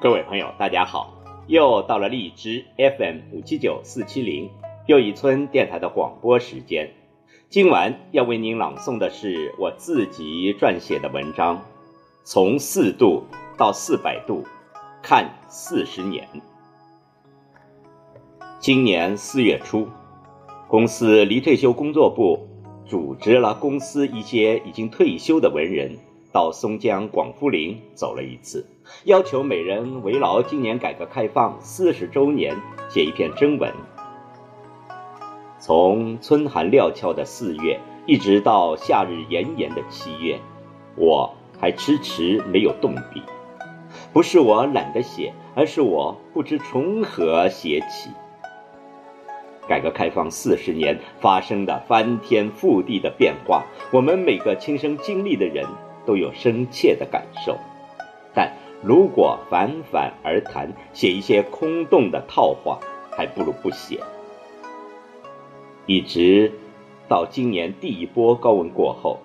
[0.00, 1.17] 各位朋友，大家好！
[1.48, 4.50] 又到了荔枝 FM 五七九四七零
[4.86, 6.90] 又一村电台的广播时间。
[7.48, 11.56] 今晚要为您朗诵的是我自己撰写的文章
[12.22, 13.24] 《从四度
[13.56, 14.44] 到四百度
[15.02, 16.28] 看四十年》。
[18.60, 19.88] 今年四月初，
[20.68, 22.46] 公司离退休工作部
[22.84, 25.96] 组织了公司一些已经退休的文人。
[26.32, 28.66] 到松江广富林走了一次，
[29.04, 32.56] 要求每人围绕今年改革开放四十周年
[32.88, 33.72] 写一篇征文。
[35.58, 40.38] 从春寒料峭的四月，一直到夏日炎炎的七月，
[40.96, 43.22] 我还迟迟没有动笔。
[44.12, 48.10] 不是我懒得写，而是我不知从何写起。
[49.66, 55.66] 改革开放四十年发生的翻天覆地的变化，我们每个亲身经历的人。
[56.08, 57.58] 都有深切的感受，
[58.34, 58.50] 但
[58.82, 64.00] 如果泛泛而谈，写一些空洞的套话，还不如不写。
[65.84, 66.50] 一直
[67.08, 69.18] 到今年第一波高温过后，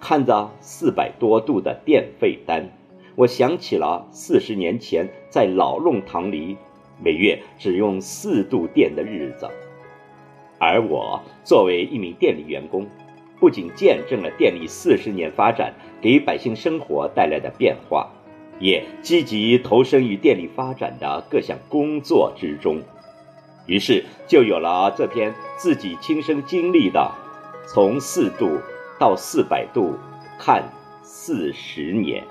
[0.00, 2.70] 看着四百多度的电费单，
[3.16, 6.56] 我想起了四十年前在老弄堂里
[7.02, 9.46] 每月只用四度电的日子，
[10.58, 12.86] 而我作为一名电力员工。
[13.44, 18.08] 不仅见证了电力四十年发展给百姓生活带来的变化，
[18.58, 22.80] 也积极投身于电力发展的各项工作之中，
[23.66, 27.12] 于是就有了这篇自己亲身经历的
[27.68, 28.58] “从四度
[28.98, 29.94] 到四百度
[30.38, 30.64] 看
[31.02, 32.24] 四十年”。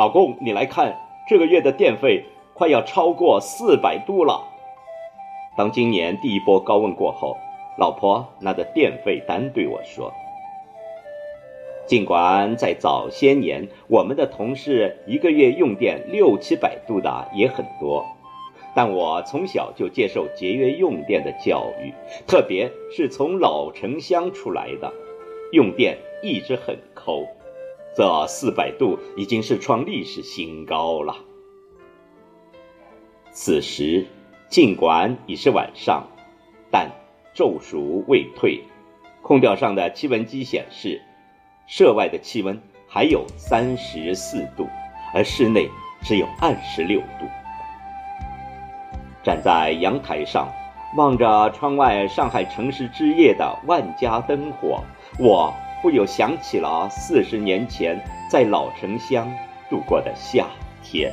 [0.00, 0.96] 老公，你来看，
[1.28, 2.24] 这个月的电费
[2.54, 4.42] 快要超过四百度了。
[5.58, 7.36] 当今年第一波高温过后，
[7.76, 10.10] 老婆拿着电费单对我说
[11.84, 18.02] ：“尽管在早些年，我们的同事一个月用电六七百度的也很多，
[18.74, 21.92] 但我从小就接受节约用电的教育，
[22.26, 24.90] 特别是从老城乡出来的，
[25.52, 27.26] 用电一直很抠。”
[27.96, 31.16] 这四百度已经是创历史新高了。
[33.32, 34.06] 此时，
[34.48, 36.06] 尽管已是晚上，
[36.70, 36.90] 但
[37.34, 38.62] 昼暑未退，
[39.22, 41.02] 空调上的气温机显示，
[41.66, 44.68] 室外的气温还有三十四度，
[45.14, 45.68] 而室内
[46.02, 47.26] 只有二十六度。
[49.22, 50.48] 站在阳台上，
[50.96, 54.82] 望着窗外上海城市之夜的万家灯火，
[55.18, 55.52] 我。
[55.82, 57.98] 不由想起了四十年前
[58.30, 59.26] 在老城乡
[59.70, 60.46] 度过的夏
[60.82, 61.12] 天。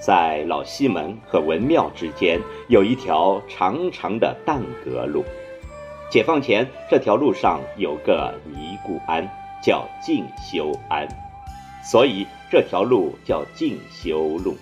[0.00, 2.38] 在老西门和文庙之间
[2.68, 5.24] 有一条长长的担阁路，
[6.10, 9.26] 解放前这条路上有个尼姑庵，
[9.62, 11.08] 叫静修庵。
[11.82, 14.56] 所以这条路叫进修路。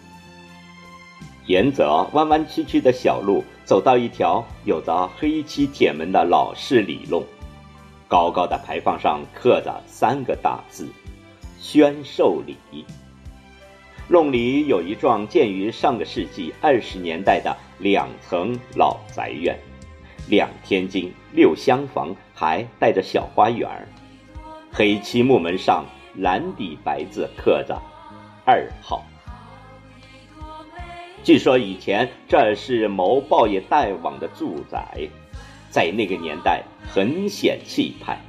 [1.45, 7.23] 沿着弯弯曲曲的小路，走到一条有着黑漆铁门的老式里弄，
[8.09, 10.89] 高高的牌坊上刻着三个大字
[11.61, 12.57] “宣寿里”。
[14.09, 19.55] 弄里有一幢建于上个世纪二十年代的两层老宅院，
[20.31, 23.69] 两天津六厢房，还带着小花园
[24.73, 25.85] 黑漆木门上。
[26.15, 27.81] 蓝底白字刻着
[28.45, 29.05] “二号”。
[31.25, 35.09] 据说以前这是某报业代网的住宅，
[35.71, 38.21] 在那个年代很显气派。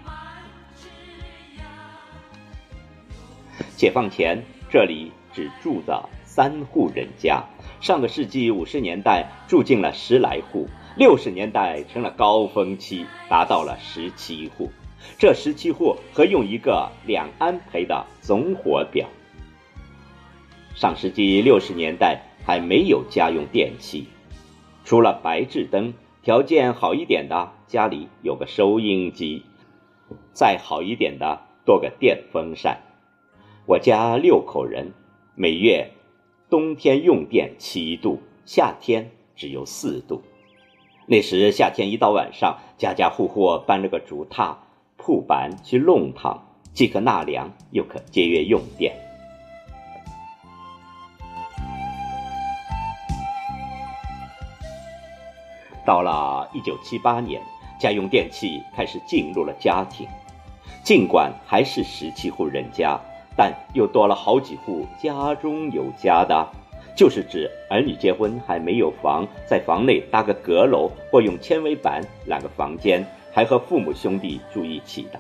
[3.76, 7.44] 解放前，这里只住着三户人家。
[7.82, 14.72] 上个世纪五十年代，住进了十来户；六十年代成了高峰期，达到了十七户。
[15.18, 19.08] 这十七户合用一个两安培的总火表。
[20.76, 24.08] 上世纪六十年代还没有家用电器，
[24.84, 29.44] 除了白炽灯，条件好一点的家里有个收音机，
[30.34, 32.82] 再好一点的多个电风扇。
[33.66, 34.94] 我家六口人，
[35.36, 35.92] 每月
[36.50, 40.24] 冬天用电七度，夏天只有四度。
[41.06, 44.56] 那时夏天一到晚上，家家户户搬了个竹榻
[45.06, 46.42] 铺板去弄堂，
[46.72, 48.96] 既可纳凉，又可节约用电。
[55.86, 57.42] 到了一九七八年，
[57.78, 60.08] 家用电器开始进入了家庭，
[60.86, 62.98] 尽管还是十七户人家。
[63.36, 66.48] 但又多了好几户家中有家的，
[66.96, 75.20] 就是指儿女结婚还没有房，在房内搭个阁楼或用纤维板揽个房间，还和父母兄弟住一起的。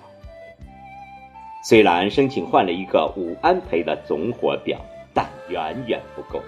[1.65, 4.80] 虽然申请换了一个五安培的总火表，
[5.13, 6.42] 但远远不够。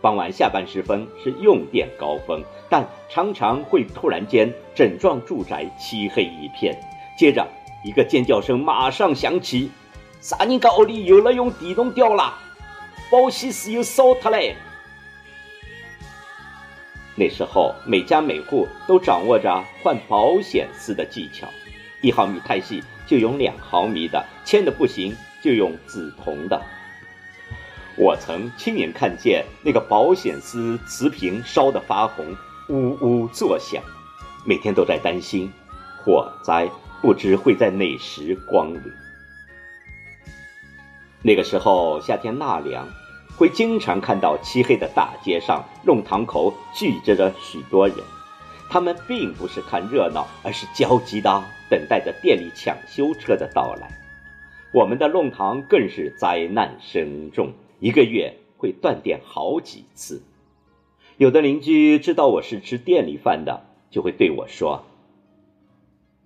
[0.00, 6.74] 傍晚下班时分是用电高峰，但常常会突然间整幢住宅漆黑一片，
[7.18, 7.46] 接着
[7.84, 9.70] 一个尖叫声马上响起。
[10.22, 12.32] 啥人家屋里又来用电动掉了？
[13.10, 14.54] 保险丝又烧脱嘞！
[17.20, 21.46] 那时候每家每户都掌握着换保险丝的技巧，
[22.00, 26.58] 一毫米太细就用两毫米的，铅的不行就用紫铜的。
[27.98, 32.34] 我曾亲眼看见那个保险丝瓷瓶烧得发红，
[32.70, 33.82] 呜呜作响，
[34.46, 35.52] 每天都在担心
[36.02, 36.70] 火灾
[37.02, 38.80] 不知会在哪时光临。
[41.20, 42.88] 那个时候夏天纳凉，
[43.40, 47.96] 会经常看到漆黑的大街上弄堂口聚集着许多人，
[48.68, 53.98] 他们并不是看热闹，而是焦急的等待着电力抢修车的到来。
[54.74, 60.20] 我们的弄堂更是灾难深重，一个月会断电好几次。
[61.16, 64.84] 有的邻居知道我是吃电力饭的，就会对我说：“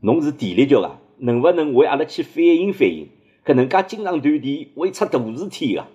[0.03, 3.07] 侬是电力局啊，能不能为阿拉去反映反映？”
[3.47, 5.87] 可能噶经常断电会出大事体啊！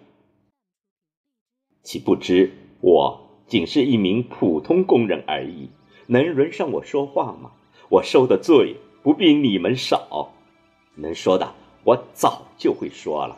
[1.81, 5.69] 岂不知我仅是一名普通工人而已，
[6.07, 7.51] 能轮上我说话吗？
[7.89, 10.31] 我受的罪不比你们少，
[10.95, 13.37] 能说的我早就会说了。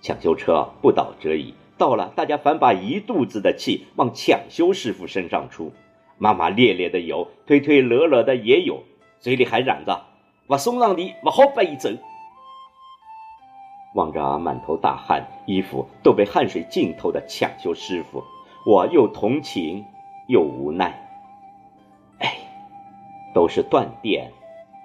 [0.00, 5.72] 抢修车不倒则已，到了大家反把一肚子的气往抢修师傅身上出，
[6.18, 8.84] 骂骂咧咧的有，推推惹惹的也有，
[9.18, 10.06] 嘴里还嚷着
[10.46, 11.90] ：“不送上的不好白走。”
[13.96, 18.22] 望着满头大汗、衣服都被汗水浸透的抢修师傅，
[18.66, 19.86] 我又同情
[20.28, 21.08] 又无奈。
[22.18, 22.36] 哎，
[23.34, 24.30] 都是断电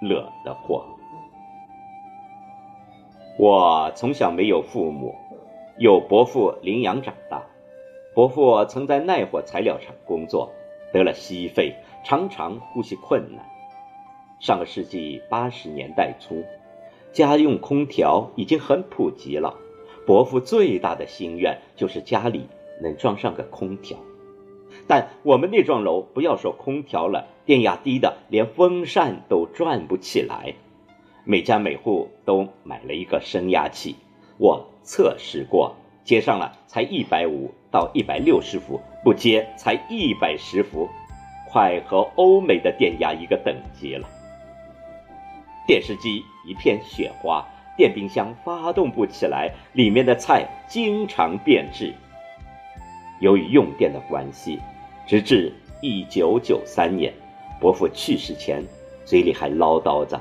[0.00, 0.86] 惹的祸。
[3.38, 5.14] 我从小没有父母，
[5.76, 7.42] 有伯父领养长大。
[8.14, 10.50] 伯父曾在耐火材料厂工作，
[10.90, 13.44] 得了息肺，常常呼吸困难。
[14.40, 16.42] 上个世纪八十年代初。
[17.12, 19.54] 家用空调已经很普及了，
[20.06, 22.46] 伯父最大的心愿就是家里
[22.82, 23.98] 能装上个空调。
[24.86, 30.54] 但我们那幢楼不要说空调了，电压低的连风扇都转不起来。
[31.24, 33.94] 每家每户都买了一个升压器，
[34.38, 40.88] 我测试过，接上了才一百五到一百六十伏，不接才一百十伏，
[41.48, 44.08] 快和欧美的电压一个等级了。
[45.66, 47.46] 电视机一片雪花，
[47.76, 51.94] 电冰箱发动不起来，里面的菜经常变质。
[53.20, 54.60] 由于用电的关系，
[55.06, 57.12] 直至一九九三年，
[57.60, 58.64] 伯父去世前，
[59.04, 60.20] 嘴里还唠叨着：“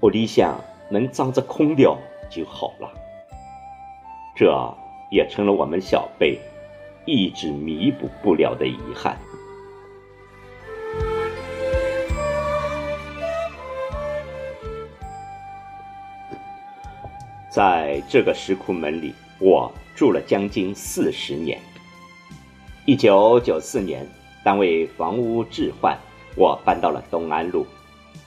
[0.00, 0.60] 我理想
[0.90, 1.96] 能装着空调
[2.28, 2.90] 就好了。”
[4.34, 4.52] 这
[5.10, 6.38] 也成了我们小辈
[7.04, 9.16] 一直弥补不了的遗憾。
[17.50, 21.60] 在这个石库门里，我住了将近四十年。
[22.86, 24.08] 一九九四年，
[24.44, 25.98] 单位房屋置换，
[26.36, 27.66] 我搬到了东安路。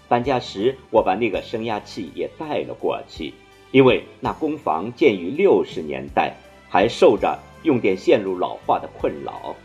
[0.10, 3.34] 搬家时，我把那个升压器也带了过去，
[3.72, 6.36] 因为那工房建于六十年代，
[6.68, 9.56] 还受着用电线路老化的困扰。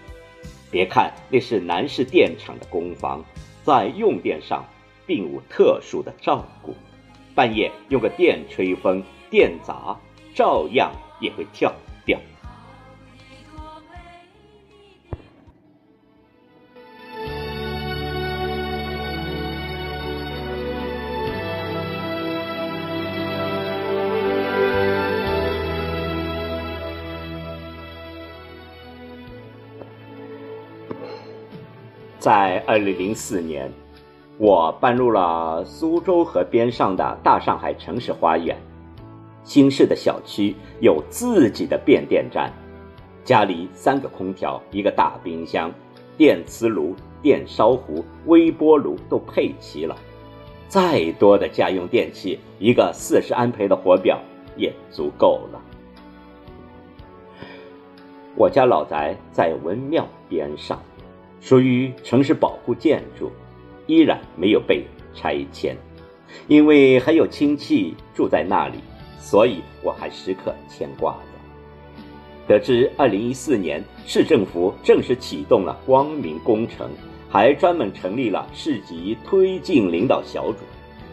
[0.70, 3.24] 别看那是南市电厂的工房，
[3.64, 4.64] 在用电上
[5.04, 6.76] 并无特殊的照顾。
[7.34, 9.02] 半夜用个电吹风。
[9.30, 9.96] 电闸
[10.34, 11.72] 照样也会跳
[12.04, 12.18] 掉。
[32.18, 33.72] 在二零零四年，
[34.38, 38.56] 我搬入了苏州河边上的大上海城市花园。
[39.48, 42.52] 新式的小区有自己的变电站，
[43.24, 45.72] 家里三个空调，一个大冰箱，
[46.18, 49.96] 电磁炉、电烧壶、微波炉都配齐了。
[50.68, 54.20] 再多的家用电器，一个四十安培的火表
[54.54, 55.58] 也足够了。
[58.36, 60.78] 我家老宅在文庙边上。
[61.40, 63.30] 属于城市保护建筑，
[63.86, 65.74] 依然没有被拆迁，
[66.48, 68.80] 因为还有亲戚住在那里，
[69.18, 71.18] 所以我还时刻牵挂着。
[72.46, 76.88] 得知2014年市政府正式启动了光明工程，
[77.28, 80.58] 还专门成立了市级推进领导小组，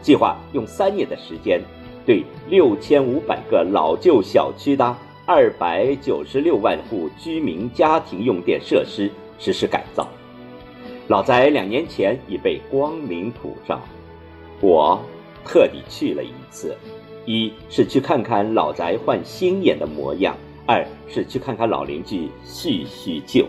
[0.01, 1.61] 计划用三年的时间，
[2.05, 4.95] 对6500个老旧小区的
[5.27, 9.11] 296万户居民家庭用电设施。
[9.37, 10.07] 实施改造，
[11.09, 13.81] 老宅两年前已被光明普照，
[14.61, 14.97] 我
[15.43, 16.73] 特地去了一次，
[17.25, 23.47] 一是去看看老宅换新颜的模样，二是去看看老邻居叙叙旧。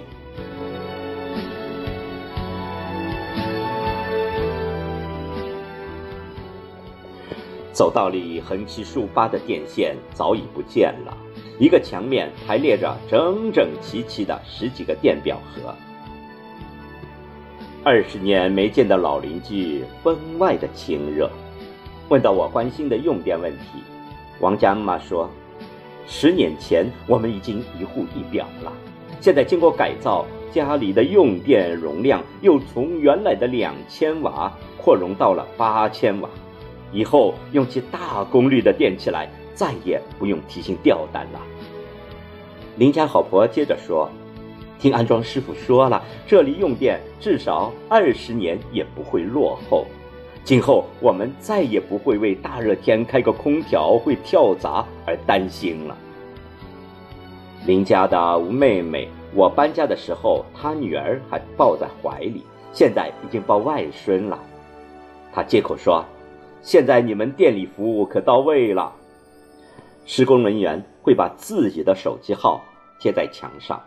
[7.71, 11.14] 走道里横七竖八的电线早已不见了。
[11.59, 15.75] 一个墙面排列着整整齐齐的十几个电表盒。
[17.85, 21.30] 二十年没见的老邻居分外的亲热。
[22.09, 23.83] 问到我关心的用电问题，
[24.41, 25.29] 王家妈说
[26.07, 28.73] ：“十年前我们已经一户一表了，
[29.21, 36.29] 现在经过改造，家里的用电容量又从原来的两千瓦扩容到了八千瓦。
[36.93, 41.41] 以后用起大功率的电器来。”再也不用提心吊胆了。
[42.77, 44.07] 邻家好婆接着说
[44.79, 49.87] ：“听安装师傅说了，这里用电至少二十年也不会落后。
[50.47, 55.97] 今后我们再也不会为大热天开个空调会跳闸而担心了。”
[57.67, 64.38] 邻家的吴妹妹，我搬家的时候，她女儿还抱在怀里，现在已经抱外孙了。
[65.33, 66.05] 她接口说
[66.62, 68.93] ：“现在你们店里服务可到位了。”
[70.07, 72.62] 施工人员会把自己的手机号
[73.00, 73.83] 贴在墙上。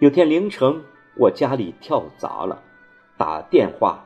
[0.00, 0.82] 有天凌晨，
[1.16, 2.60] 我家里跳闸了，
[3.16, 4.04] 打电话，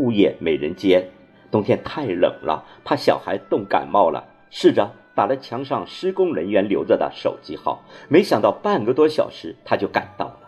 [0.00, 1.10] 物业没人接。
[1.50, 10.38] 冬天太冷了，怕小孩冻感冒了，试着打了墙上施工人员留着的手机号，没想到半个多小时他就赶到了。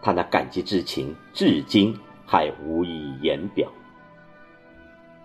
[0.00, 3.68] 他那感激之情，至今还无以言表。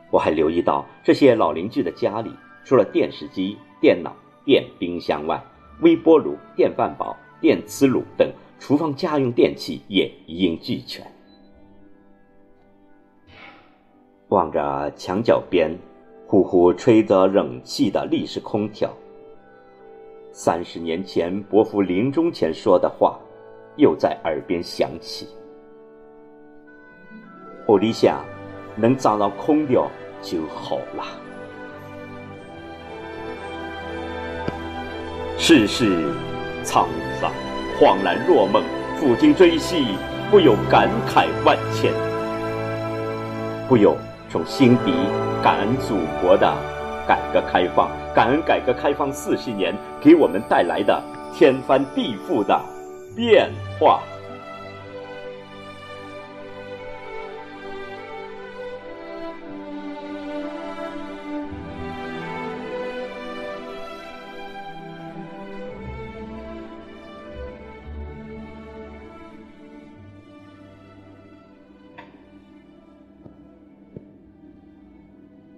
[0.09, 2.31] 我还留意到这些老邻居的家里，
[2.65, 3.57] 除了电视机。
[3.79, 4.11] 电脑、
[4.43, 5.39] 电冰箱外，
[5.81, 8.27] 微波炉、电饭煲、电磁炉等
[8.59, 11.05] 厨房家用电器也一应俱全。
[14.29, 15.73] 望着墙角边
[16.25, 18.91] 呼呼吹着冷气的立式空调，
[20.33, 23.17] 三十年前伯父临终前说的话
[23.77, 25.27] 又在耳边响起
[27.65, 28.23] ：“我理想
[28.75, 29.89] 能装上空调
[30.21, 31.05] 就好了。”
[35.39, 36.11] 世事
[36.65, 36.87] 沧
[37.21, 37.31] 桑，
[37.79, 38.61] 恍然若梦。
[38.99, 39.95] 抚今追昔，
[40.31, 41.93] 不由感慨万千。
[43.69, 43.95] 不由
[44.37, 44.93] 从心底
[45.41, 46.55] 感恩祖国的
[47.07, 51.01] 改革开放，感恩改革开放四十年给我们带来的
[51.33, 52.61] 天翻地覆的
[53.15, 53.99] 变化。